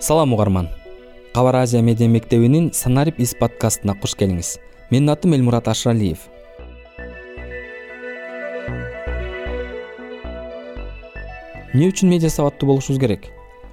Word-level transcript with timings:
салам 0.00 0.32
угарман. 0.32 0.68
Кабар 1.34 1.56
азия 1.56 1.82
медиа 1.82 2.08
мектебинин 2.08 2.72
санарип 2.72 3.18
из 3.20 3.34
подкастына 3.34 3.94
куш 4.00 4.14
келиңиз. 4.16 4.56
Менин 4.90 5.12
атым 5.12 5.34
элмурат 5.36 5.68
ашыралиев 5.68 6.24
эмне 11.74 11.90
үчүн 11.92 12.08
медиа 12.08 12.30
сабаттуу 12.32 12.72
болушубуз 12.72 12.98
керек? 12.98 13.28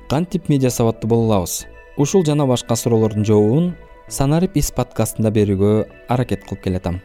Кантип 0.09 0.49
медиа 0.49 0.69
сабаттуу 0.69 1.07
боло 1.09 1.31
алабыз. 1.31 1.65
Ушул 1.97 2.25
жана 2.25 2.45
башка 2.45 2.75
суроолордун 2.75 3.25
жообун 3.25 3.73
санарип 4.09 4.57
из 4.59 4.71
подкастында 4.71 5.31
берүүгө 5.31 5.87
аракет 6.09 6.43
кылып 6.43 6.63
келатам. 6.67 6.99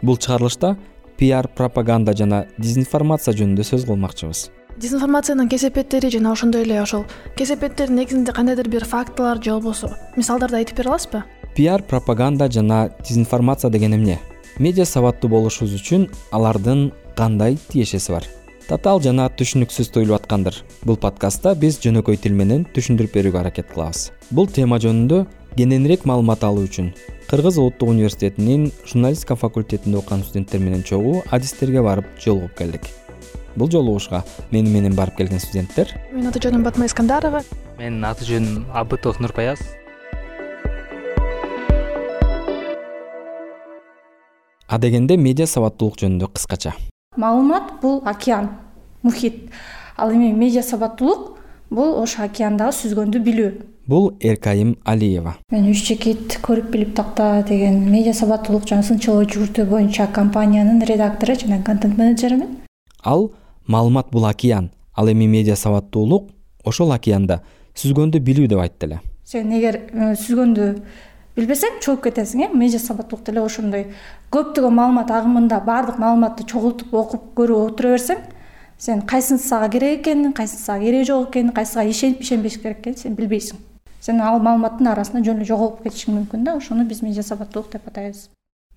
Бул 0.00 0.16
чыгарылышта 0.16 0.76
пиар 1.18 1.48
пропаганда 1.48 2.14
жана 2.14 2.46
дезинформация 2.58 3.34
жөнүндө 3.34 3.66
сөз 3.66 3.84
кылмакчыбыз 3.90 4.50
дезинформациянын 4.80 5.48
кесепеттери 5.48 6.10
жана 6.10 6.32
ошондой 6.32 6.62
эле 6.62 6.80
ошол 6.82 7.04
кесепеттердин 7.36 7.96
негизинде 7.96 8.32
кандайдыр 8.32 8.68
бир 8.68 8.84
фактылар 8.84 9.42
же 9.42 9.50
болбосо 9.50 9.96
мисалдарды 10.16 10.56
айтып 10.56 10.78
бере 10.78 10.90
аласызбы? 10.90 11.22
Пиар 11.54 11.82
пропаганда 11.82 12.50
жана 12.50 12.90
дезинформация 13.08 13.70
деген 13.70 13.94
эмне? 13.94 14.18
Медиа 14.58 14.84
сабаттуу 14.84 15.30
болушубуз 15.30 15.74
үчүн 15.78 16.08
алардын 16.32 16.92
кандай 17.16 17.58
тиешеси 17.68 18.12
бар? 18.12 18.26
Татаал 18.68 19.00
жана 19.00 19.28
түшүнүксүз 19.28 19.92
туюлуп 19.92 20.22
аткандыр. 20.22 20.56
Бул 20.82 20.96
подкастта 20.96 21.54
биз 21.54 21.78
жөнөкөй 21.84 22.16
тил 22.16 22.32
менен 22.32 22.66
түшүндүрүп 22.74 23.14
берүүгө 23.14 23.42
аракет 23.42 23.70
кылабыз. 23.74 24.10
Бул 24.30 24.48
тема 24.48 24.80
жөнүндө 24.80 25.26
кененирээк 25.56 26.06
маалымат 26.08 26.42
алуу 26.42 26.66
үчүн 26.66 26.90
кыргыз 27.30 27.58
улуттук 27.58 27.94
университетинин 27.94 28.72
журналистика 28.86 29.36
факультетинде 29.36 29.98
окуган 29.98 30.24
студенттер 30.24 30.60
менен 30.60 30.82
чогуу 30.82 31.22
адистерге 31.30 31.82
барып 31.82 32.10
жолугуп 32.24 32.58
келдик 32.58 32.90
бул 33.56 33.70
жолугушка 33.70 34.24
мени 34.50 34.70
менен 34.70 34.94
барып 34.94 35.16
келген 35.16 35.40
студенттер. 35.40 35.94
Менин 36.12 36.28
аты 36.30 36.42
жөнүм 36.44 36.64
батма 36.66 36.86
искандарова 36.90 37.44
менин 37.78 38.04
аты 38.04 38.26
жөнүм 38.28 38.68
абытов 38.74 39.20
нурпаяз 39.20 39.62
адегенде 44.74 45.16
медиа 45.20 45.46
сабаттуулук 45.46 46.00
жөнүндө 46.00 46.32
кыскача. 46.34 46.74
Маалымат 47.16 47.80
бул 47.82 48.02
океан 48.06 48.50
мухит. 49.02 49.50
Ал 49.96 50.12
эми 50.12 50.32
медиа 50.32 50.62
сабаттуулук 50.62 51.38
бул 51.70 51.94
ошол 52.02 52.26
океандагы 52.26 52.74
сүзгөндү 52.74 53.22
билүү. 53.22 53.52
Бул 53.86 54.14
эркайым 54.20 54.74
алиева. 54.84 55.36
Мен 55.52 55.68
үч 55.70 55.84
чекит 55.90 56.38
көрүп 56.42 56.70
билип 56.72 56.94
такта 56.96 57.44
деген 57.46 57.82
медиа 57.92 58.14
сабаттуулук 58.16 58.66
жана 58.68 58.82
сынчылык 58.82 59.30
жүгүртүү 59.34 59.68
боюнча 59.70 60.08
компаниянын 60.12 60.82
редактору 60.88 61.36
жана 61.38 61.62
контент 61.62 61.98
менеджеримин. 61.98 62.60
Ал 63.04 63.30
маалымат 63.66 64.10
бул 64.10 64.24
океан. 64.24 64.70
Ал 64.94 65.08
эми 65.10 65.26
медиа 65.26 65.56
сабаттуулук 65.56 66.30
ошол 66.64 66.92
океанда 66.94 67.40
сүзгөндү 67.74 68.20
билүү 68.20 68.48
деп 68.48 68.60
айтты 68.62 68.86
эле. 68.86 69.00
Сен 69.24 69.50
эгер 69.52 69.80
э, 69.90 70.12
сүзгөндү 70.20 70.68
билбесең 71.36 71.80
чогуп 71.82 72.04
кетесиң 72.06 72.44
э? 72.46 72.48
Медиа 72.54 72.78
сабаттуулук 72.78 73.26
деле 73.26 73.42
ошондой. 73.42 73.88
Көптөгөн 74.30 74.74
маалымат 74.78 75.10
агымында 75.10 75.60
баардык 75.66 75.98
маалыматты 75.98 76.46
чогултуп 76.46 76.94
окуп 76.94 77.32
көрүп 77.38 77.72
отура 77.72 77.94
берсең 77.96 78.22
сен 78.78 79.02
кайсынысы 79.02 79.48
сага 79.48 79.70
керек 79.72 80.02
экенин 80.02 80.32
кайсынысы 80.32 80.64
сага 80.64 80.84
кереги 80.84 81.08
жок 81.08 81.30
экенин 81.30 81.52
кайсыга 81.56 81.88
ишенип 81.90 82.20
ишенбеш 82.22 82.58
керек 82.58 82.80
экенин 82.80 82.98
сен 82.98 83.16
билбейсиң. 83.18 83.58
Сен 84.00 84.20
ал 84.20 84.38
маалыматтын 84.38 84.92
арасында 84.92 85.24
жөн 85.24 85.40
эле 85.40 85.48
жоголуп 85.48 85.82
кетишиң 85.82 86.18
мүмкүн 86.18 86.44
да 86.44 86.56
ошону 86.58 86.84
биз 86.84 87.02
медиа 87.02 87.22
сабаттуулук 87.24 87.72
деп 87.72 87.88
атайбыз. 87.88 88.28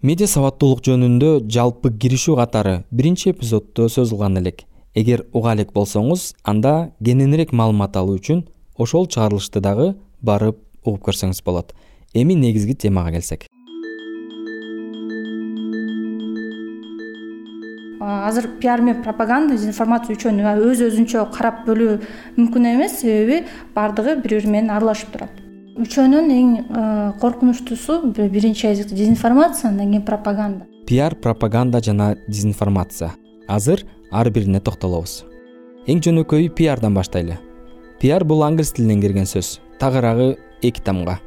Медиа 0.01 0.29
сабаттуулук 0.29 0.83
жөнүндө 0.85 1.49
жалпы 1.51 1.91
киришүү 1.91 2.37
катары 2.39 2.83
биринчи 2.91 3.33
эпизоддо 3.33 3.89
сөз 3.89 4.13
кылган 4.13 4.37
элек 4.37 4.63
эгер 4.97 5.27
уга 5.31 5.53
элек 5.53 5.73
болсоңуз 5.75 6.31
анда 6.41 6.89
кененирээк 7.05 7.51
маалымат 7.53 7.97
алуу 7.99 8.17
үчүн 8.17 8.47
ошол 8.81 9.05
чыгарылышты 9.05 9.61
дагы 9.61 9.91
барып 10.25 10.57
угуп 10.83 11.03
көрсөңүз 11.05 11.43
болот. 11.45 11.75
Эми 12.17 12.33
негизги 12.33 12.73
темага 12.73 13.11
келсек. 13.13 13.45
Азыр 18.01 18.47
пиар 18.61 18.81
менен 18.81 19.03
пропаганда 19.03 19.53
дезинформация 19.53 20.15
үчөөнү 20.15 20.55
өз 20.65 20.81
өзүнчө 20.87 21.27
карап 21.35 21.61
бөлүү 21.67 21.99
мүмкүн 22.39 22.69
эмес 22.71 22.97
себеби 23.01 23.43
баардыгы 23.75 24.15
бири 24.23 24.39
бири 24.41 24.49
менен 24.55 24.73
аралашып 24.73 25.13
турат. 25.13 25.43
Үчөөнүн 25.77 26.33
эң 26.39 26.49
коркунучтуусу 27.21 27.99
биринчи 28.17 28.65
кезекте 28.65 28.95
дезинформация 28.95 29.69
андан 29.69 29.91
кийин 29.91 30.05
пропаганда. 30.05 30.65
Пиар 30.87 31.15
пропаганда 31.15 31.83
жана 31.83 32.15
дезинформация. 32.27 33.11
Азыр 33.47 33.85
ар 34.11 34.29
бирине 34.29 34.59
токтолобуз. 34.59 35.23
Эң 35.87 36.01
жөнөкөйү 36.03 36.51
пиардан 36.55 36.93
баштайлы. 36.97 37.37
Пиар 38.01 38.23
бул 38.23 38.43
англис 38.43 38.73
тилинен 38.75 39.01
кирген 39.01 39.25
сөз. 39.25 39.59
Тагыраагы 39.79 40.37
эки 40.61 40.81
тамга. 40.81 41.19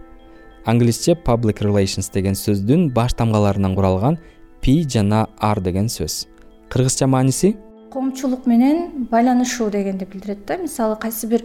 Англисче 0.66 1.16
public 1.16 1.62
relations 1.64 2.12
деген 2.12 2.34
сөздүн 2.36 2.90
баш 2.92 3.14
тамгаларынан 3.16 3.74
куралган 3.74 4.18
пи 4.60 4.84
жана 4.84 5.26
ар 5.38 5.60
деген 5.60 5.88
сөз. 5.88 6.26
Кыргызча 6.68 7.06
мааниси? 7.06 7.56
Коомчулук 7.90 8.46
менен 8.46 9.08
байланышуу 9.10 9.70
дегенди 9.70 10.04
билдирет 10.04 10.46
да. 10.46 10.58
Мисалы 10.58 10.96
кайсы 10.96 11.26
бир 11.26 11.42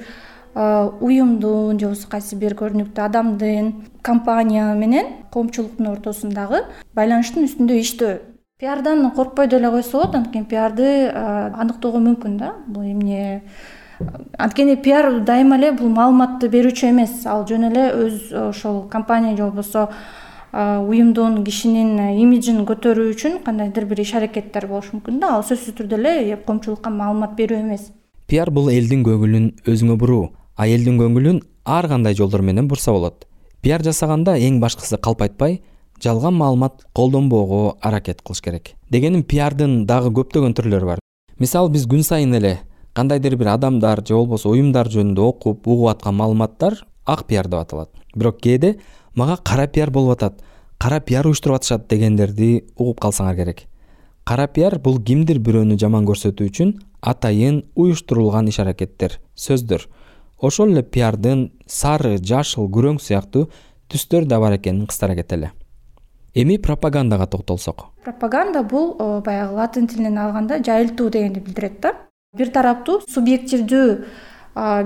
уюмдун 0.55 1.79
же 1.79 1.87
болбосо 1.87 2.07
кайсы 2.07 2.35
бир 2.35 2.53
көрүнүктүү 2.55 3.03
адамдын 3.03 3.73
компания 4.01 4.73
менен 4.75 5.25
коомчулуктун 5.31 5.89
ортосундагы 5.91 6.61
байланыштын 6.95 7.47
үстүндө 7.47 7.79
иштөө 7.81 8.13
пиардан 8.59 9.11
коркпой 9.11 9.47
деле 9.47 9.69
койсо 9.69 9.97
болот 9.97 10.15
анткени 10.15 10.45
пиарды 10.45 11.09
аныктоого 11.11 11.99
мүмкүн 11.99 12.37
да. 12.37 12.53
Бул 12.67 12.83
эмне 12.83 13.43
анткени 14.37 14.77
пиар 14.77 15.19
дайыма 15.19 15.57
эле 15.57 15.73
бул 15.73 15.89
маалыматты 15.89 16.47
берүүчү 16.47 16.89
эмес. 16.89 17.25
Ал 17.25 17.43
жөн 17.47 17.67
эле 17.71 17.89
өз 17.91 18.31
ошол 18.31 18.87
компания 18.87 19.35
же 19.35 19.43
болбосо 19.43 19.89
уюмдун 20.53 21.43
кишинин 21.43 21.99
имиджин 22.15 22.63
көтөрүү 22.65 23.11
үчүн 23.11 23.37
кандайдыр 23.43 23.89
бир 23.91 23.99
иш 23.99 24.15
аракеттер 24.15 24.69
болушу 24.71 24.95
мүмкүн 24.95 25.19
да. 25.19 25.35
Ал 25.35 25.43
сөзсүз 25.43 25.75
түрдө 25.75 25.99
эле 25.99 26.39
коомчулукка 26.47 26.89
маалымат 26.89 27.35
берүү 27.35 27.59
эмес. 27.59 27.91
Пиар 28.27 28.51
бул 28.55 28.71
элдин 28.71 29.03
көңүлүн 29.03 29.51
өзүңө 29.67 29.99
буруу. 29.99 30.31
А 30.55 30.67
элдин 30.67 30.95
көңүлүн 30.95 31.43
ар 31.65 31.91
кандай 31.91 32.15
жолдор 32.15 32.41
менен 32.41 32.69
бурса 32.71 32.95
болот. 32.95 33.27
Пиар 33.61 33.83
жасаганда 33.83 34.39
эң 34.39 34.61
башкысы 34.63 34.95
калп 34.95 35.27
айтпай 35.27 35.59
жалган 36.03 36.33
маалымат 36.35 36.85
колдонбоого 36.93 37.77
аракет 37.81 38.21
кылыш 38.21 38.41
керек. 38.41 38.73
Дегеним 38.89 39.23
пиардын 39.23 39.85
дагы 39.85 40.11
көптөгөн 40.13 40.55
түрлөрү 40.55 40.85
бар. 40.85 40.99
Мисалы 41.39 41.71
биз 41.73 41.87
күн 41.87 42.03
сайын 42.03 42.33
эле 42.35 42.59
кандайдыр 42.93 43.35
бир 43.35 43.53
адамдар 43.55 44.01
же 44.05 44.15
болбосо 44.15 44.49
уюмдар 44.49 44.87
жөнүндө 44.87 45.21
окуп 45.21 45.67
угуп 45.67 45.89
аткан 45.89 46.15
маалыматтар 46.15 46.85
ак 47.05 47.25
пиар 47.27 47.47
деп 47.47 47.59
аталат. 47.59 47.89
Бирок 48.15 48.39
кээде 48.41 48.77
мага 49.15 49.37
кара 49.43 49.67
пиар 49.67 49.91
болуп 49.91 50.15
атат. 50.17 50.41
Кара 50.77 50.99
пиар 50.99 51.25
уюштуруп 51.25 51.57
атышат 51.57 51.87
дегендерди 51.89 52.65
угуп 52.77 52.99
калсаңар 52.99 53.35
керек. 53.35 53.65
Кара 54.23 54.47
пиар 54.47 54.79
бул 54.79 55.01
кимдир 55.01 55.39
бирөөнү 55.39 55.77
жаман 55.79 56.05
көрсөтүү 56.05 56.49
үчүн 56.49 56.73
атайын 57.01 57.63
уюштурулган 57.75 58.47
иш 58.47 58.59
аракеттер. 58.59 59.19
Сөздөр. 59.35 59.87
Ошол 60.39 60.71
эле 60.71 60.83
пиардын 60.83 61.51
сары 61.67 62.17
жашыл 62.17 62.67
күрөң 62.71 62.99
сыяктуу 62.99 63.49
түстөрү 63.89 64.25
да 64.25 64.39
бар 64.39 64.57
экенин 64.57 64.87
кыстара 64.87 65.15
кетели 65.15 65.51
эми 66.35 66.57
пропагандага 66.57 67.27
токтолсок. 67.27 67.85
Пропаганда 68.03 68.63
бул 68.63 68.95
э, 68.99 69.21
баягы 69.25 69.53
латын 69.55 69.87
тилинен 69.87 70.17
алганда 70.19 70.61
жайылтуу 70.63 71.09
дегенди 71.09 71.39
билдирет 71.39 71.79
да. 71.81 71.93
Бир 72.35 72.51
тараптуу 72.51 72.99
субъективдүү 73.07 73.85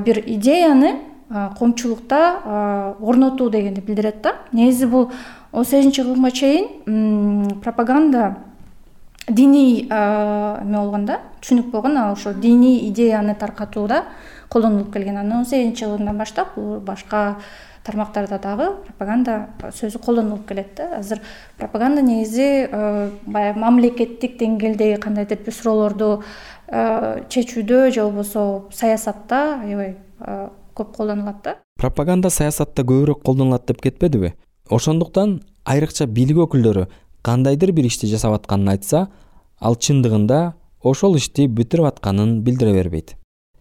бир 0.05 0.19
идеяны 0.25 0.99
коомчулукта 1.29 2.95
орнотуу 3.01 3.49
дегенди 3.49 3.81
билдирет 3.81 4.21
да. 4.21 4.35
Негизи 4.51 4.85
бул 4.85 5.11
он 5.51 5.65
сегизинчи 5.65 6.03
кылымга 6.03 6.31
чейин 6.31 7.59
пропаганда 7.61 8.37
диний 9.27 9.87
эме 9.89 10.77
болгон 10.77 11.05
да 11.05 11.19
түшүнүк 11.41 11.71
болгон 11.71 11.97
ал 11.97 12.13
ошо 12.13 12.33
диний 12.33 12.89
идеяны 12.89 13.35
таркатууда 13.35 14.05
колдонулуп 14.49 14.93
келген. 14.93 15.17
Анан 15.17 15.39
он 15.39 15.45
сегизинчи 15.45 15.85
кылымдан 15.85 16.17
баштап 16.17 16.55
бул 16.55 16.79
башка 16.79 17.37
тармактарда 17.89 18.37
дагы 18.41 18.67
пропаганда 18.85 19.49
сөзү 19.73 19.99
колдонулуп 20.03 20.45
келет 20.47 20.75
да. 20.77 20.99
Азыр 20.99 21.21
пропаганда 21.57 22.01
негизи 22.01 22.67
э, 22.69 23.09
баягы 23.25 23.59
мамлекеттик 23.59 24.37
деңгээлдеги 24.39 24.99
кандайдыр 25.01 25.41
бир 25.45 25.53
суроолорду 25.53 26.09
э, 26.67 27.23
чечүүдө 27.29 27.91
же 27.91 28.05
болбосо 28.05 28.69
саясатта 28.71 29.59
аябай 29.63 29.95
э, 30.19 30.49
көп 30.77 30.93
колдонулат 30.97 31.41
да. 31.43 31.55
Пропаганда 31.81 32.29
саясатта 32.29 32.83
көбүрөөк 32.83 33.23
колдонулат 33.25 33.65
деп 33.67 33.81
кетпедиби? 33.81 34.33
Ошондуктан 34.69 35.39
айрыкча 35.65 36.05
бийлик 36.05 36.43
өкүлдөрү 36.45 36.87
кандайдыр 37.25 37.73
бир 37.73 37.89
ишти 37.89 38.07
жасап 38.07 38.37
атканын 38.37 38.75
айтса 38.75 39.07
ал 39.59 39.75
чындыгында 39.75 40.53
ошол 40.83 41.17
ишти 41.17 41.47
бүтүрүп 41.47 41.93
атканын 41.93 42.39
билдире 42.43 42.75
бербейт. 42.77 43.15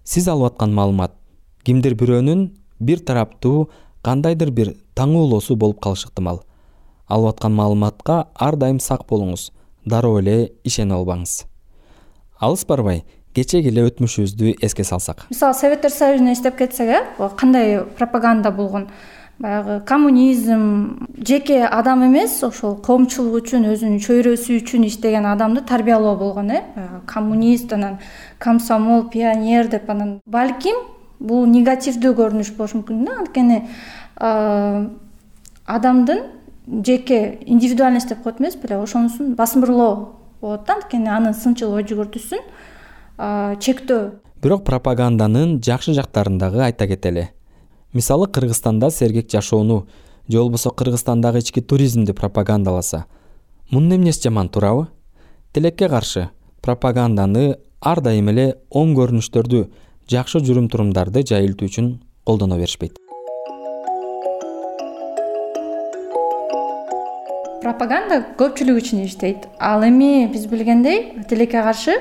Сиз 0.04 0.28
алып 0.28 0.52
аткан 0.52 0.74
маалымат 0.76 1.16
кимдир 1.64 1.96
бирөөнүн 1.98 2.48
бир 2.81 3.02
тараптуу 3.04 3.69
кандайдыр 4.08 4.50
бир 4.50 4.70
таңоолоосу 4.96 5.52
болуп 5.60 5.82
калышы 5.84 6.06
ыктымал 6.08 6.38
алып 7.12 7.34
аткан 7.34 7.52
маалыматка 7.52 8.14
ар 8.34 8.56
дайым 8.56 8.81
сак 8.81 9.05
болуңуз. 9.10 9.50
Дароо 9.84 10.20
эле 10.22 10.52
ишене 10.64 10.96
албаңыз. 10.96 11.43
Алыс 12.40 12.64
барбай 12.64 13.02
кечеги 13.37 13.69
эле 13.69 13.84
өтмүшүбүздү 13.90 14.55
эске 14.64 14.84
салсак. 14.88 15.26
Мисалы 15.28 15.55
советтер 15.60 15.93
союзун 15.93 16.32
эстеп 16.32 16.56
кетсек 16.56 16.88
э 16.88 17.28
кандай 17.37 17.84
пропаганда 17.99 18.50
болгон? 18.50 18.88
Баягы 19.38 19.81
коммунизм 19.84 21.06
жеке 21.19 21.66
адам 21.66 22.06
эмес 22.06 22.43
ошол 22.43 22.76
коомчулук 22.76 23.43
үчүн 23.43 23.69
өзүнүн 23.75 24.00
чөйрөсү 24.00 24.56
үчүн 24.62 24.88
иштеген 24.88 25.26
адамды 25.26 25.60
тарбиялоо 25.60 26.16
болгон 26.16 26.50
э. 26.50 26.62
Коммунист 27.06 27.72
анан 27.72 27.99
комсомол 28.38 29.10
пионер 29.10 29.69
деп 29.69 29.90
анан. 29.90 30.20
Балким 30.25 30.96
бул 31.19 31.46
негативдүү 31.50 32.14
көрүнүш 32.19 32.52
болушу 32.56 32.81
мүмкүн 32.81 33.05
да. 33.06 33.19
Анткени 33.22 33.62
адамдын 34.19 36.19
жеке 36.85 37.38
индивидуальность 37.47 38.09
деп 38.09 38.23
коет 38.23 38.41
эмес 38.41 38.56
беле 38.56 38.82
ошонусун 38.82 39.35
басмырлоо 39.35 40.15
болот 40.41 40.67
да 40.67 40.75
анткени 40.75 41.09
анын 41.09 41.35
сынчыл 41.35 41.75
ой 41.75 41.85
жүгүртүүсүн 41.85 42.41
чектөө. 43.62 44.11
Бирок 44.43 44.65
пропаганданын 44.65 45.62
жакшы 45.62 45.94
жактарын 45.94 46.38
дагы 46.38 46.62
айта 46.62 46.87
кетели. 46.87 47.31
Мисалы 47.93 48.29
кыргызстанда 48.29 48.91
сергек 48.91 49.31
жашоону 49.31 49.87
же 50.29 50.38
болбосо 50.38 50.70
кыргызстандагы 50.70 51.38
ички 51.38 51.61
туризмди 51.61 52.12
пропагандаласа 52.12 53.06
мунун 53.70 53.97
эмнеси 53.97 54.23
жаман 54.23 54.49
туурабы? 54.49 54.88
Тилекке 55.53 55.88
каршы 55.88 56.31
пропаганданы 56.61 57.59
ар 57.81 58.00
дайым 58.00 58.29
эле 58.29 58.59
оң 58.70 58.94
көрүнүштөрдү 58.99 59.69
жакшы 60.11 60.43
жүрүм 60.44 60.69
турумдарды 60.69 61.23
жайылтуу 61.23 61.69
үчүн 61.69 61.99
колдоно 62.25 62.59
беришпейт 62.59 63.07
пропаганда 67.62 68.22
көпчүлүк 68.38 68.81
үчүн 68.82 69.05
иштейт. 69.05 69.49
Ал 69.58 69.82
эми 69.87 70.26
биз 70.32 70.46
билгендей 70.46 71.25
тилекке 71.28 71.62
каршы 71.62 71.99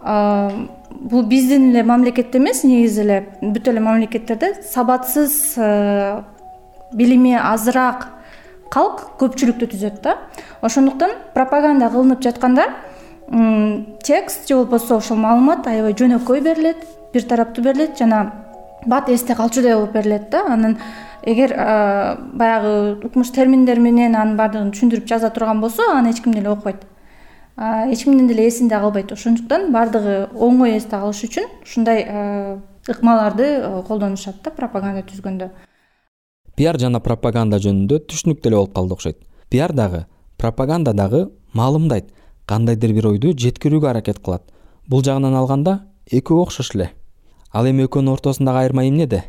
бул 0.00 1.22
биздин 1.28 1.70
эле 1.70 1.82
мамлекетте 1.84 2.38
эмес 2.38 2.64
негизи 2.64 3.02
эле 3.02 3.18
бүт 3.40 3.68
эле 3.68 3.80
мамлекеттерде 3.80 4.54
сабатсыз 4.66 5.54
билими 6.92 7.36
азыраак 7.36 8.08
калк 8.70 9.04
көпчүлүктү 9.20 9.66
түзөт 9.72 10.00
да. 10.02 10.16
Ошондуктан 10.62 11.10
пропаганда 11.34 11.90
кылынып 11.90 12.22
жатканда 12.22 12.68
текст 14.02 14.48
же 14.48 14.56
болбосо 14.56 14.96
ошол 14.96 15.16
маалымат 15.16 15.66
аябай 15.66 15.94
жөнөкөй 15.94 16.40
берилет 16.40 16.84
бир 17.12 17.22
тараптуу 17.22 17.64
берилет 17.64 17.98
жана 17.98 18.32
бат 18.86 19.08
эсте 19.08 19.34
калчудай 19.34 19.74
болуп 19.74 19.92
берилет 19.92 20.30
да. 20.30 20.44
Анан 20.48 20.78
эгер 21.22 21.54
баягы 22.34 23.00
укмуш 23.04 23.30
терминдер 23.34 23.80
менен 23.80 24.16
анын 24.16 24.36
баардыгын 24.36 24.72
түшүндүрүп 24.72 25.06
жаза 25.06 25.30
турган 25.30 25.60
болсо 25.60 25.82
аны 25.94 26.10
эч 26.10 26.22
ким 26.22 26.34
деле 26.34 26.50
окубайт 26.50 26.86
эч 27.60 28.04
кимдин 28.04 28.26
деле 28.28 28.48
эсинде 28.48 28.78
калбайт. 28.78 29.12
Ошондуктан 29.12 29.72
баардыгы 29.72 30.30
оңой 30.34 30.76
эсте 30.78 30.96
калыш 30.96 31.24
үчүн 31.26 31.48
ушундай 31.62 32.06
ыкмаларды 32.88 33.82
колдонушат 33.86 34.40
да 34.44 34.50
пропаганда 34.50 35.02
түзгөндө. 35.10 35.50
Пиар 36.56 36.78
жана 36.80 37.00
пропаганда 37.00 37.58
жөнүндө 37.60 38.00
түшүнүктүү 38.08 38.48
эле 38.48 38.56
болуп 38.56 38.74
калды 38.74 38.96
окшойт. 38.96 39.18
Пиар 39.50 39.72
дагы 39.72 40.06
пропаганда 40.38 40.94
дагы 40.94 41.28
маалымдайт 41.52 42.08
кандайдыр 42.46 42.94
бир 42.96 43.10
ойду 43.12 43.34
жеткирүүгө 43.36 43.90
аракет 43.90 44.18
кылат. 44.24 44.42
Бул 44.88 45.04
жагынан 45.04 45.36
алганда 45.36 45.82
экөө 46.10 46.46
окшош 46.46 46.74
эле. 46.74 46.90
Ал 47.52 47.66
эми 47.66 47.84
экөөнүн 47.84 48.14
ортосундагы 48.14 48.64
айырма 48.64 48.86
эмнеде 48.88 49.24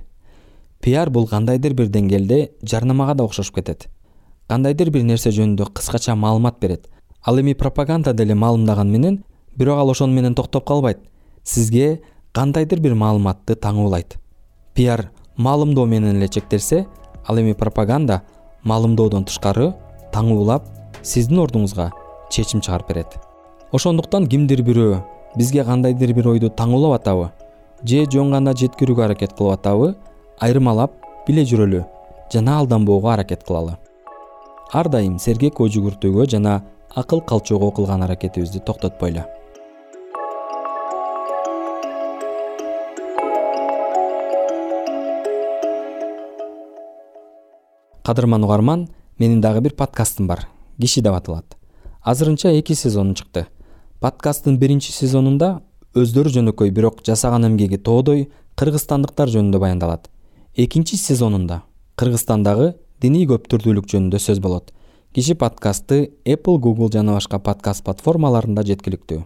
пиар 0.82 1.10
бул 1.10 1.28
кандайдыр 1.28 1.74
бир 1.74 1.90
деңгээлде 1.94 2.52
жарнамага 2.64 3.14
да 3.16 3.24
окшошуп 3.24 3.56
кетет. 3.56 3.88
Кандайдыр 4.50 4.90
бир 4.90 5.04
нерсе 5.04 5.32
жөнүндө 5.32 5.70
кыскача 5.74 6.16
маалымат 6.16 6.60
берет. 6.60 6.90
Ал 7.24 7.40
эми 7.40 7.54
пропаганда 7.54 8.14
деле 8.14 8.36
маалымдаганы 8.36 8.92
менен 8.92 9.24
бирок 9.56 9.80
ал 9.80 9.90
ошону 9.90 10.14
менен 10.14 10.36
токтоп 10.36 10.66
калбайт. 10.66 11.00
Сизге 11.44 12.02
кандайдыр 12.34 12.80
бир 12.80 12.96
маалыматты 12.96 13.56
таңуулайт. 13.56 14.18
Пиар 14.74 15.12
маалымдоо 15.38 15.86
менен 15.86 16.18
эле 16.18 16.28
чектелсе 16.28 16.88
ал 17.28 17.40
эми 17.40 17.54
пропаганда 17.54 18.24
маалымдоодон 18.64 19.26
тышкары 19.26 19.74
таңуулап 20.12 20.66
сиздин 21.04 21.40
ордуңузга 21.40 21.92
чечим 22.30 22.62
чыгарып 22.62 22.88
берет. 22.88 23.20
Ошондуктан 23.72 24.28
кимдир 24.28 24.64
бирөө 24.64 25.04
бизге 25.38 25.64
кандайдыр 25.64 26.14
бир 26.14 26.28
ойду 26.28 26.50
таңуулап 26.50 27.00
атабы 27.00 27.32
же 27.84 28.06
жөн 28.06 28.32
гана 28.32 28.54
жеткирүүгө 28.54 29.06
аракет 29.06 29.34
кылып 29.38 29.60
атабы 29.60 29.96
айырмалап 30.42 30.96
биле 31.28 31.44
жүрөлү 31.46 31.84
жана 32.34 32.58
алданбоого 32.58 33.12
аракет 33.14 33.44
кылалы. 33.46 33.78
Ар 34.74 34.90
дайым 34.90 35.20
сергек 35.20 35.60
ой 35.62 35.70
жүгүртүүгө 35.70 36.26
жана 36.32 36.62
акыл 36.96 37.22
калчоого 37.22 37.70
кылган 37.72 38.02
аракетибизди 38.02 38.60
токтотпойлу. 38.66 39.22
Кадырман 48.02 48.44
угарман 48.44 48.88
менин 49.20 49.42
дагы 49.42 49.62
бир 49.62 49.76
подкастым 49.76 50.28
бар. 50.28 50.48
Киши 50.80 51.02
деп 51.02 51.14
аталат 51.14 51.58
азырынча 52.02 52.50
эки 52.58 52.74
сезону 52.74 53.14
чыкты. 53.14 53.46
Подкасттын 54.00 54.58
биринчи 54.58 54.92
сезонунда 54.92 55.62
өздөрү 55.94 56.34
жөнөкөй 56.34 56.72
бирок 56.72 57.04
жасаган 57.06 57.46
эмгеги 57.46 57.78
тоодой 57.78 58.32
кыргызстандыктар 58.58 59.30
жөнүндө 59.30 59.60
баяндалат 59.62 60.10
экинчи 60.56 60.98
сезонунда 60.98 61.62
кыргызстандагы 61.96 62.74
диний 63.02 63.24
көптүрдүүлүк 63.30 63.88
жөнүндө 63.88 64.20
сөз 64.20 64.42
болот. 64.44 64.74
Киши 65.16 65.36
подкастты 65.36 66.12
apple 66.26 66.60
google 66.60 66.92
жана 66.92 67.14
башка 67.16 67.40
подкаст 67.40 67.86
платформаларында 67.86 68.64
жеткиликтүү. 68.68 69.24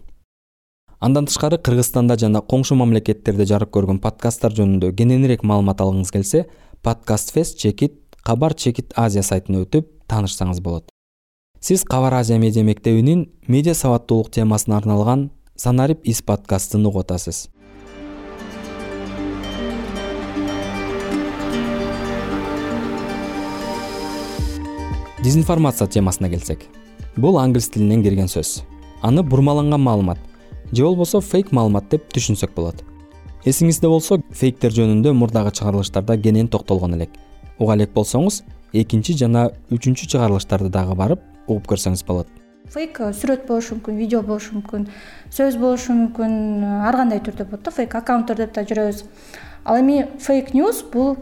Андан 1.00 1.25
тышкары 1.25 1.57
кыргызстанда 1.57 2.18
жана 2.18 2.42
коңшу 2.42 2.77
мамлекеттерде 2.77 3.45
жарык 3.45 3.74
көргөн 3.74 4.00
подкасттар 4.04 4.54
жөнүндө 4.54 4.94
кененирээк 4.98 5.44
маалымат 5.44 5.81
алгыңыз 5.81 6.13
келсе 6.13 6.45
подкаст 6.83 7.33
фест 7.33 7.57
чекит 7.57 7.98
кабар 8.24 8.54
чекит 8.54 8.94
азия 8.95 9.24
сайтына 9.24 9.66
өтүп 9.66 9.89
таанышсаңыз 10.07 10.62
болот. 10.62 10.89
Сиз 11.60 11.83
кабар 11.83 12.13
азия 12.13 12.38
медиа 12.38 12.63
мектебинин 12.63 13.31
медиа 13.48 13.74
сабаттуулук 13.74 14.30
темасына 14.30 14.77
арналган 14.77 15.31
санарип 15.56 16.06
из 16.06 16.22
подкастын 16.22 16.86
угуп 16.86 17.01
атасыз 17.01 17.48
дезинформация 25.25 25.88
темасына 25.88 26.30
келсек 26.30 26.68
бул 27.18 27.39
англис 27.42 27.72
тилинен 27.74 28.04
кирген 28.04 28.27
сөз. 28.30 28.60
Аны 29.01 29.24
бурмаланган 29.24 29.81
маалымат 29.81 30.19
же 30.72 30.83
болбосо 30.83 31.19
фейк 31.19 31.51
маалымат 31.51 31.89
деп 31.89 32.13
түшүнсөк 32.13 32.54
болот. 32.54 32.83
Эсиңизде 33.44 33.89
болсо 33.89 34.20
фейктер 34.29 34.75
жөнүндө 34.75 35.15
мурдагы 35.17 35.50
чыгарылыштарда 35.50 36.20
кенен 36.22 36.48
токтолгон 36.48 36.94
элек. 36.94 37.10
Уга 37.58 37.74
элек 37.74 37.96
болсоңуз 37.98 38.44
экинчи 38.72 39.17
жана 39.17 39.48
үчүнчү 39.72 40.05
чыгарылыштарды 40.13 40.70
дагы 40.70 40.94
барып 40.94 41.25
угуп 41.48 41.72
көрсөңүз 41.74 42.05
болот. 42.05 42.29
Фейк 42.70 43.01
сүрөт 43.01 43.48
болушу 43.48 43.79
мүмкүн 43.79 43.98
видео 43.98 44.22
болушу 44.22 44.60
мүмкүн 44.60 44.89
сөз 45.34 45.58
болушу 45.58 45.98
мүмкүн 46.03 46.86
ар 46.86 47.01
кандай 47.01 47.25
түрдө 47.25 47.50
болот 47.50 47.65
да 47.65 47.74
фейк 47.74 47.98
аккаунттор 47.98 48.46
деп 48.46 48.53
да 48.53 48.62
жүрөбүз. 48.62 49.08
Ал 49.65 49.82
эми 49.82 50.03
фейк 50.22 50.53
ньюс 50.53 50.86
бул 50.94 51.15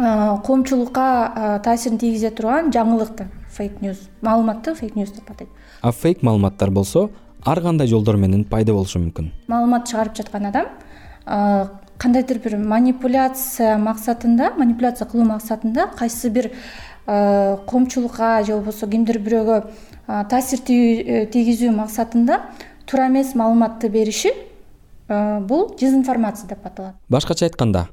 коомчулукка 0.00 1.60
таасирин 1.64 1.98
тийгизе 1.98 2.30
турган 2.30 2.70
жаңылыкты 2.72 3.26
фейк 3.52 3.80
ньюс 3.82 4.00
маалыматты 4.22 4.74
фейк 4.74 4.96
ньюс 4.96 5.12
деп 5.12 5.30
атайт. 5.30 5.50
А 5.82 5.92
фейк 5.92 6.22
маалыматтар 6.22 6.70
болсо 6.70 7.10
ар 7.44 7.60
кандай 7.60 7.86
жолдор 7.86 8.16
менен 8.16 8.44
пайда 8.44 8.72
болушу 8.72 9.00
мүмкүн? 9.00 9.30
Маалымат 9.48 9.88
чыгарып 9.90 10.16
жаткан 10.16 10.46
адам 10.46 10.70
кандайдыр 12.00 12.40
бир 12.40 12.56
манипуляция 12.56 13.76
максатында 13.78 14.54
манипуляция 14.56 15.06
кылуу 15.08 15.26
максатында 15.28 15.90
кайсы 15.98 16.30
бир 16.30 16.50
коомчулукка 17.06 18.42
же 18.46 18.56
болбосо 18.56 18.88
кимдир 18.88 19.20
бирөөгө 19.20 19.62
таасир 20.30 20.60
э, 20.68 21.26
тийгизүү 21.32 21.74
максатында 21.76 22.40
туура 22.86 23.08
эмес 23.08 23.34
маалыматты 23.34 23.88
бериши 23.88 24.32
бул 25.08 25.74
дезинформация 25.78 26.48
деп 26.48 26.66
аталат. 26.66 26.94
Башкача 27.08 27.44
айтканда 27.44 27.88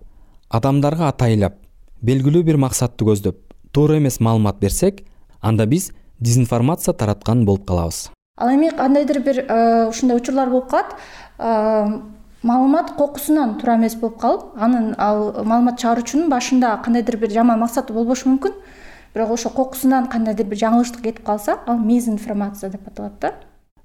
адамдарга 0.49 1.07
атайлап 1.09 1.55
белгилүү 2.01 2.43
бир 2.45 2.57
максатты 2.61 3.05
көздөп 3.07 3.37
туура 3.73 3.97
эмес 3.97 4.19
маалымат 4.19 4.59
берсек 4.61 5.03
анда 5.41 5.65
биз 5.65 5.91
дезинформация 6.19 6.93
тараткан 6.93 7.45
болуп 7.45 7.65
калабыз. 7.67 8.09
Ал 8.37 8.53
эми 8.53 8.69
кандайдыр 8.69 9.19
бир 9.23 9.45
э, 9.47 9.87
ушундай 9.89 10.17
учурлар 10.17 10.49
болуп 10.49 10.69
калат. 10.69 10.95
Э, 11.39 12.01
маалымат 12.43 12.95
кокусунан 12.97 13.57
туура 13.57 13.77
эмес 13.77 13.95
болуп 13.95 14.19
калып 14.21 14.41
анын 14.55 14.93
ал 14.97 15.43
маалымат 15.43 15.79
чыгаруучунун 15.79 16.29
башында 16.29 16.77
кандайдыр 16.85 17.17
бир 17.17 17.31
жаман 17.31 17.59
максаты 17.59 17.93
болбошу 17.93 18.29
мүмкүн. 18.29 18.53
Бирок 19.13 19.31
ошо 19.31 19.49
кокусунан 19.49 20.07
кандайдыр 20.07 20.45
бир 20.45 20.57
жаңылыштык 20.57 21.01
кетип 21.01 21.25
калса 21.25 21.57
ал 21.65 21.77
мизинформация 21.79 22.69
деп 22.69 22.87
аталат 22.87 23.19
да. 23.19 23.33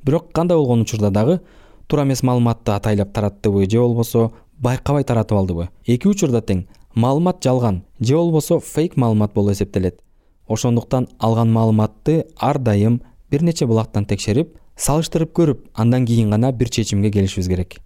Бирок 0.04 0.33
кандай 0.33 0.57
болгон 0.57 0.83
учурда 0.83 1.11
дагы 1.11 1.40
туура 1.87 2.04
эмес 2.04 2.23
маалыматты 2.23 2.73
атайлап 2.73 3.12
тараттыбы 3.12 3.71
же 3.71 3.81
болбосо 3.81 4.33
байкабай 4.59 5.04
таратып 5.04 5.38
алдыбы? 5.38 5.69
Эки 5.87 6.09
учурда 6.09 6.40
тең 6.40 6.66
маалымат 6.94 7.42
жалган 7.42 7.82
же 8.00 8.16
болбосо 8.16 8.61
фейк 8.61 8.96
маалымат 8.96 9.32
болуп 9.34 9.52
эсептелет. 9.52 10.00
Ошондуктан 10.49 11.08
алган 11.18 11.52
маалыматты 11.52 12.26
ар 12.37 12.58
дайым 12.58 13.02
бир 13.30 13.42
нече 13.42 13.66
булактан 13.66 14.04
текшерип 14.04 14.56
салыштырып 14.76 15.32
көрүп 15.32 15.66
андан 15.75 16.06
кийин 16.06 16.30
гана 16.30 16.52
бир 16.52 16.68
чечимге 16.68 17.11
келишибиз 17.11 17.49
керек. 17.49 17.76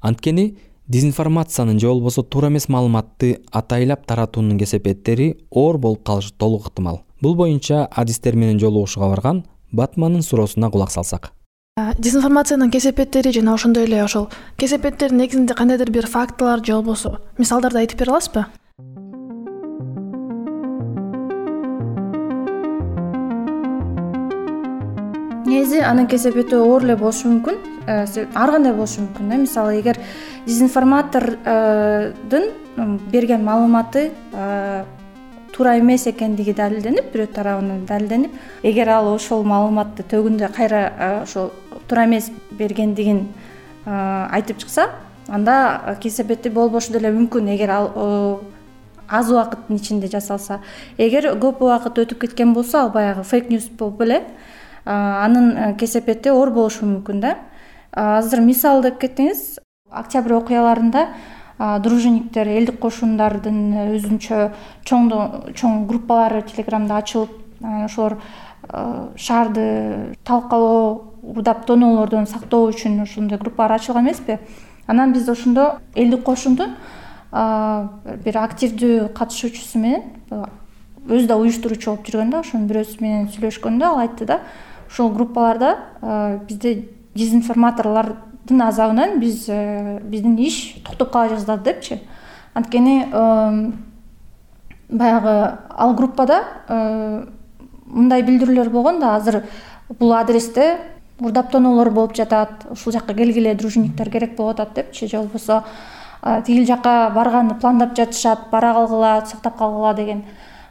Анткени 0.00 0.58
дезинформациянын 0.88 1.78
же 1.80 1.88
болбосо 1.88 2.22
туура 2.22 2.48
эмес 2.48 2.68
маалыматты 2.68 3.38
атайлап 3.52 4.06
таратуунун 4.06 4.58
кесепеттери 4.58 5.38
оор 5.50 5.78
болуп 5.78 6.04
калышы 6.04 6.32
толук 6.32 6.66
ыктымал. 6.66 7.02
Бул 7.20 7.34
боюнча 7.34 7.86
адистер 7.86 8.36
менен 8.36 8.58
жолугушууга 8.58 9.08
барган 9.08 9.44
батмандын 9.72 10.22
суроосуна 10.22 10.70
кулак 10.70 10.90
салсак 10.90 11.32
дезинформациянын 11.98 12.70
кесепеттери 12.70 13.30
жана 13.32 13.54
ошондой 13.54 13.84
эле 13.84 14.02
ошол 14.04 14.28
кесепеттер 14.56 15.12
негизинде 15.12 15.54
кандайдыр 15.54 15.90
бир 15.90 16.06
фактылар 16.06 16.64
же 16.64 16.72
болбосо 16.72 17.20
мисалдарды 17.38 17.78
айтып 17.78 17.98
бере 18.00 18.10
аласызбы? 18.12 18.46
Негизи 25.46 25.80
анын 25.80 26.06
кесепети 26.06 26.54
оор 26.54 26.82
эле 26.84 26.96
болушу 26.96 27.28
мүмкүн. 27.28 27.56
Э, 27.86 28.06
ар 28.34 28.50
кандай 28.50 28.72
болушу 28.72 29.00
мүмкүн 29.06 29.28
да? 29.28 29.36
Мисалы 29.36 29.80
эгер 29.80 29.96
дезинформатордун 30.46 32.44
берген 33.12 33.44
маалыматы 33.44 34.10
э, 34.32 34.84
туура 35.52 35.78
эмес 35.78 36.06
экендиги 36.06 36.52
далилденип 36.54 37.08
бирөө 37.12 37.32
тарабынан 37.34 37.86
далилденип 37.86 38.32
эгер 38.62 38.88
ал 38.94 39.08
ошол 39.14 39.42
маалыматты 39.42 40.04
төгүндө 40.10 40.52
кайра 40.54 40.82
э, 40.92 41.22
ошол 41.22 41.50
туура 41.88 42.04
эмес 42.06 42.30
бергендигин 42.50 43.26
айтып 43.86 44.58
чыкса 44.58 44.90
анда 45.28 45.96
кесепети 46.00 46.48
болбошу 46.48 46.92
деле 46.92 47.10
мүмкүн. 47.12 47.48
Эгер 47.54 47.70
ал 47.70 48.40
аз 49.08 49.30
убакыттын 49.30 49.76
ичинде 49.76 50.08
жасалса. 50.08 50.60
Эгер 50.98 51.32
көп 51.40 51.62
убакыт 51.64 51.98
өтүп 51.98 52.26
кеткен 52.26 52.52
болсо 52.54 52.84
ал 52.84 52.90
баягы 52.90 53.24
фейк 53.24 53.48
ньюс 53.50 53.68
болуп 53.68 54.02
эле 54.02 54.22
анын 54.84 55.56
э, 55.56 55.74
кесепети 55.78 56.30
оор 56.30 56.50
болушу 56.50 56.86
мүмкүн 56.86 57.20
да. 57.20 57.36
Азыр 57.92 58.40
мисал 58.40 58.82
деп 58.82 59.00
кеттиңиз 59.00 59.58
октябрь 59.90 60.36
окуяларында 60.36 61.08
дружинниктер 61.58 62.48
элдик 62.48 62.78
кошундардын 62.80 63.96
өзүнчө 63.96 64.50
чоң 64.86 65.86
группалары 65.88 66.42
телеграмда 66.46 67.00
ачылып 67.02 67.32
ошолор 67.84 68.18
шаарды 69.16 70.14
талкалоо 70.24 71.07
уурдап 71.22 71.66
тоноолордон 71.66 72.26
сактоо 72.26 72.68
үчүн 72.70 73.00
ошондой 73.02 73.38
группалар 73.38 73.72
ачылган 73.72 74.04
эмеспи? 74.04 74.38
Анан 74.86 75.12
биз 75.12 75.28
ошондо 75.28 75.78
элдик 75.94 76.22
кошундун 76.24 76.76
бир 77.30 78.38
активдүү 78.38 79.12
катышуучусу 79.14 79.78
менен 79.78 80.02
өзү 81.08 81.26
да 81.26 81.36
уюштуруучу 81.36 81.90
болуп 81.90 82.06
жүргөн 82.08 82.30
да 82.32 82.40
ошонун 82.40 82.68
бирөөсү 82.68 83.02
менен 83.02 83.28
сүйлөшкөндө 83.32 83.84
ал 83.84 83.98
айтты 84.04 84.24
да 84.28 84.40
ушул 84.88 85.10
группаларда 85.12 85.76
бизде 86.48 86.88
дезинформаторлордун 87.14 88.62
азабынан 88.62 89.18
биз 89.20 89.46
биздин 89.48 90.38
иш 90.38 90.80
токтоп 90.84 91.12
кала 91.12 91.28
жаздады 91.28 91.64
депчи. 91.64 92.00
Анткени 92.54 93.06
баягы 94.88 95.58
ал 95.68 95.94
группада 95.94 96.44
мындай 97.86 98.22
билдирүүлөр 98.22 98.70
болгон 98.70 99.00
да 99.00 99.16
азыр 99.16 99.42
бул 99.98 100.12
адресте 100.12 100.78
тоноолор 101.18 101.90
болуп 101.90 102.16
жатат. 102.16 102.66
Ушул 102.70 102.92
жака 102.92 103.14
келгиле 103.14 103.54
дружинниктер 103.54 104.10
керек 104.10 104.36
болуп 104.36 104.60
атат 104.60 104.74
депчи. 104.74 105.06
Же 105.06 105.18
болбосо 105.18 105.64
тигил 106.46 106.66
жака 106.66 107.10
барганды 107.14 107.54
пландап 107.54 107.96
жатышат 107.96 108.50
бара 108.50 108.72
калгыла 108.74 109.24
сактап 109.26 109.56
калгыла 109.58 109.94
деген. 109.94 110.24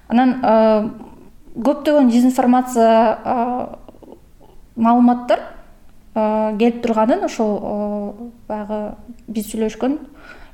Анан 0.08 0.42
көптөгөн 1.56 2.10
дезинформация 2.10 3.18
маалыматтар 4.76 5.40
келип 6.58 6.82
турганын 6.84 7.24
ошол 7.26 8.32
баягы 8.48 8.96
биз 9.28 9.52
сүйлөшкөн 9.52 9.98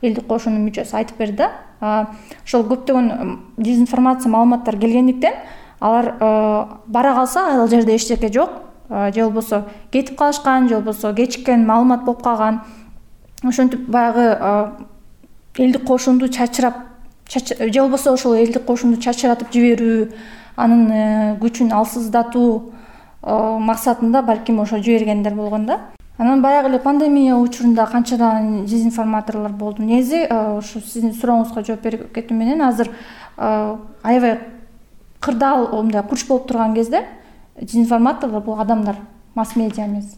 элдик 0.01 0.27
кошунун 0.27 0.65
мүчөсү 0.67 0.95
айтып 0.97 1.17
берди 1.17 1.37
да. 1.37 2.07
Ошол 2.45 2.63
көптөгөн 2.67 3.39
дезинформация 3.57 4.31
маалыматтар 4.31 4.77
келгендиктен 4.79 5.33
алар 5.79 6.13
бара 6.87 7.13
калса 7.15 7.47
ал 7.61 7.67
жерде 7.67 7.95
эчтеке 7.95 8.31
жок 8.31 8.49
же 9.13 9.23
болбосо 9.23 9.65
кетип 9.91 10.17
калышкан 10.17 10.69
же 10.69 10.75
болбосо 10.75 11.13
кечиккен 11.13 11.65
маалымат 11.65 12.03
болуп 12.05 12.23
калган 12.23 12.61
ошентип 13.43 13.89
баягы 13.89 14.37
элдик 15.57 15.85
кошунду 15.85 16.27
чачырап 16.27 16.75
же 17.29 17.81
болбосо 17.81 18.13
ошол 18.13 18.35
элдик 18.35 18.65
кошунду 18.65 19.01
чачыратып 19.01 19.51
жиберүү 19.53 20.07
анын 20.55 20.91
э, 20.91 21.37
күчүн 21.41 21.73
алсыздатуу 21.73 22.73
максатында 23.23 24.21
балким 24.21 24.59
ошо 24.59 24.77
жибергендер 24.77 25.33
болгон 25.33 25.65
да. 25.65 25.79
Анан 26.17 26.41
баягы 26.41 26.69
эле 26.69 26.79
пандемия 26.79 27.35
учурунда 27.35 27.85
канчадан 27.85 28.65
дезинформаторлор 28.65 29.51
болду 29.51 29.81
негизи 29.81 30.27
ушу 30.57 30.81
сиздин 30.81 31.13
сурооңузга 31.13 31.63
жооп 31.65 31.81
берип 31.81 32.11
кетүү 32.13 32.37
менен 32.37 32.61
азыр 32.61 32.91
аябай 33.37 34.39
кырдаал 35.19 35.71
мындай 35.81 36.03
курч 36.03 36.27
болуп 36.27 36.47
турган 36.47 36.75
кезде 36.75 37.05
дезинформаторлор 37.61 38.43
бул 38.43 38.59
адамдар 38.59 38.97
масс 39.35 39.55
медиа 39.55 39.85
эмес 39.85 40.17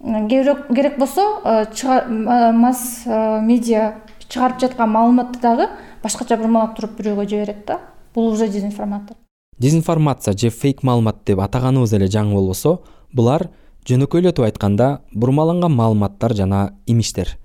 керек 0.00 0.98
болсо 0.98 1.22
масс 2.52 3.04
медиа 3.06 3.94
чыгарып 4.28 4.60
жаткан 4.60 4.90
маалыматты 4.90 5.40
дагы 5.40 5.68
башкача 6.02 6.36
бурмалап 6.36 6.76
туруп 6.76 6.98
бирөөгө 6.98 7.28
жиберет 7.28 7.66
да. 7.66 7.80
Бул 8.14 8.32
уже 8.32 8.48
дезинформатор. 8.48 9.16
Дезинформация 9.58 10.36
же 10.36 10.50
фейк 10.50 10.82
маалымат 10.82 11.24
деп 11.26 11.40
атаганыбыз 11.40 11.92
эле 11.94 12.06
жаңы 12.06 12.34
болбосо 12.34 12.80
булар 13.12 13.48
жөнөкөйлөтүп 13.88 14.44
айтканда 14.44 15.00
бурмаланган 15.14 15.72
маалыматтар 15.72 16.34
жана 16.34 16.74
имиштер. 16.86 17.36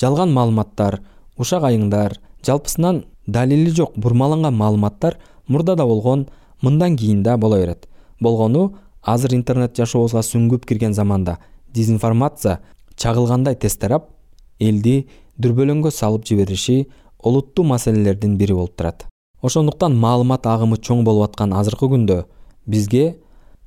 Жалган 0.00 0.32
маалыматтар 0.32 1.00
ушак 1.36 1.64
айыңдар 1.64 2.18
жалпысынан 2.46 3.04
далили 3.26 3.70
жок 3.70 3.96
бурмаланган 3.96 4.54
маалыматтар 4.54 5.18
мурда 5.46 5.76
да 5.76 5.86
болгон 5.86 6.28
мындан 6.62 6.96
кийин 6.96 7.22
да 7.22 7.36
боло 7.36 7.56
берет 7.56 7.88
болгону 8.20 8.74
азыр 9.02 9.34
интернет 9.34 9.76
жашообузга 9.76 10.22
сүңгүп 10.26 10.66
кирген 10.66 10.94
заманда 10.94 11.38
дезинформация 11.74 12.58
чагылгандай 12.96 13.56
тез 13.56 13.76
тарап 13.76 14.10
элди 14.58 15.06
дүрбөлөңгө 15.38 15.92
салып 15.94 16.26
жибериши 16.26 16.88
олуттуу 17.18 17.64
маселелердин 17.64 18.36
бири 18.38 18.54
болуп 18.54 18.76
турат. 18.76 19.06
Ошондуктан 19.42 19.94
маалымат 19.94 20.46
агымы 20.46 20.76
чоң 20.76 21.04
болуп 21.06 21.30
аткан 21.30 21.52
азыркы 21.54 21.86
күндө 21.86 22.24
бизге 22.66 23.18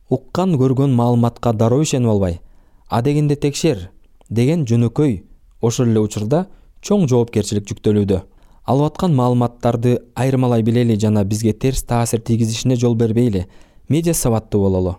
уккан 0.09 0.57
көргөн 0.59 0.91
маалыматка 0.95 1.53
дароо 1.53 1.81
ишенип 1.83 2.11
албай 2.11 2.39
адегенде 2.89 3.37
текшер 3.39 3.89
деген 4.29 4.65
жөнөкөй 4.67 5.21
ошол 5.61 5.87
эле 5.93 6.03
учурда 6.03 6.45
чоң 6.81 7.07
жоопкерчилик 7.07 7.67
жүктөлүүдө. 7.69 8.21
Алып 8.67 8.91
аткан 8.91 9.15
маалыматтарды 9.15 9.99
айырмалай 10.15 10.63
билели 10.63 10.97
жана 10.99 11.23
бизге 11.23 11.53
терс 11.53 11.83
таасир 11.83 12.19
тийгизишине 12.19 12.75
жол 12.75 12.95
бербейли 12.95 13.47
медиа 13.91 14.13
сабаттуу 14.13 14.61
бололу 14.69 14.97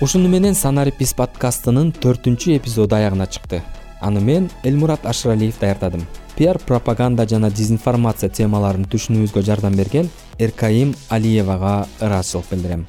ушуну 0.00 0.28
менен 0.32 0.54
санарип 0.56 0.96
биз 1.00 1.12
подкастынын 1.12 1.90
төртүнчү 1.92 2.54
эпизоду 2.56 2.96
аягына 2.96 3.26
чыкты. 3.26 3.60
Аны 4.00 4.20
мен 4.24 4.46
элмурат 4.64 5.04
ашыралиев 5.04 5.58
даярдадым. 5.60 6.06
Пиар 6.36 6.58
пропаганда 6.58 7.26
жана 7.28 7.50
дезинформация 7.50 8.30
темаларын 8.32 8.86
түшүнүүбүзгө 8.88 9.42
жардам 9.44 9.76
берген 9.76 10.08
эркайым 10.38 10.94
алиевага 11.10 11.86
ыраазычылык 12.00 12.48
билдирем. 12.50 12.86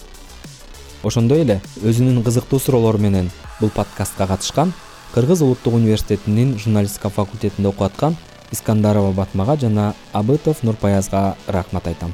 Ошондой 1.04 1.44
эле 1.44 1.60
өзүнүн 1.84 2.24
кызыктуу 2.24 2.60
суроолору 2.64 3.04
менен 3.04 3.30
бул 3.60 3.70
подкастка 3.76 4.28
катышкан 4.28 4.72
кыргыз 5.14 5.42
улуттук 5.42 5.74
университетинин 5.74 6.58
журналистика 6.58 7.10
факультетинде 7.10 7.68
окуп 7.68 7.90
аткан 7.90 8.16
искандарова 8.52 9.12
батмага 9.12 9.58
жана 9.58 9.94
абытов 10.14 10.64
нурпаязга 10.64 11.36
рахмат 11.48 11.88
айтам. 11.88 12.14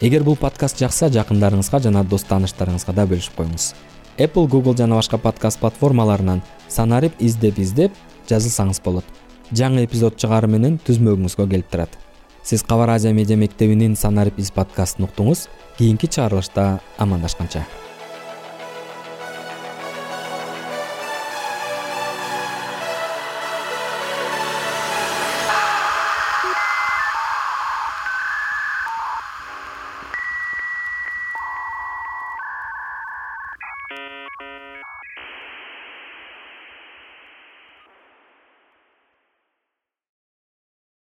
Эгер 0.00 0.24
бул 0.24 0.36
подкаст 0.36 0.78
жакса 0.78 1.08
жакындарыңызга 1.08 1.80
жана 1.80 2.02
дос 2.04 2.26
тааныштарыңызга 2.28 2.92
да 2.92 3.06
бөлүшүп 3.08 3.38
коюңуз. 3.38 3.70
Apple 4.18 4.48
google 4.48 4.76
жана 4.76 4.96
башка 4.96 5.18
подкаст 5.18 5.60
платформаларынан 5.60 6.42
санарип 6.68 7.16
издеп 7.18 7.58
издеп 7.58 7.92
жазылсаңыз 8.28 8.82
болот. 8.84 9.04
Жаңы 9.52 9.86
эпизод 9.86 10.18
чыгаары 10.20 10.50
менен 10.52 10.76
түзмөгүңүзгө 10.84 11.48
келип 11.48 11.72
турат. 11.72 11.96
Сиз 12.42 12.62
кабар 12.62 12.96
азия 12.96 13.14
медиа 13.14 13.36
мектебинин 13.36 13.96
санарип 13.96 14.38
из 14.38 14.50
подкастын 14.50 15.08
уктуңуз. 15.08 15.48
Кийинки 15.78 16.06
чыгарылышта 16.06 16.80
амандашканча 16.98 17.64